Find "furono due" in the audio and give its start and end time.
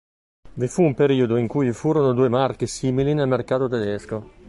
1.73-2.27